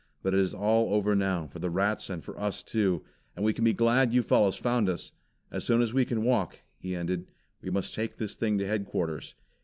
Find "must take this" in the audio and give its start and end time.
7.69-8.33